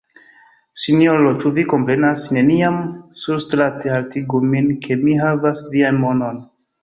Sinjoro, 0.83 1.33
ĉu 1.41 1.51
vi 1.57 1.65
komprenas? 1.73 2.23
Neniam 2.37 2.79
surstrate 3.25 3.93
haltigu 3.97 4.41
min 4.53 4.73
ke 4.87 4.97
mi 5.05 5.13
havas 5.25 5.65
vian 5.75 6.01
monon. 6.07 6.41